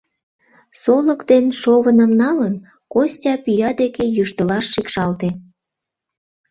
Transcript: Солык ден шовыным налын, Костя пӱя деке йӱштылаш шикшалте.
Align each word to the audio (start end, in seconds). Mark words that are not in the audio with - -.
Солык 0.81 1.21
ден 1.31 1.45
шовыным 1.59 2.11
налын, 2.21 2.55
Костя 2.93 3.33
пӱя 3.43 3.69
деке 3.81 4.03
йӱштылаш 4.15 4.65
шикшалте. 4.73 5.29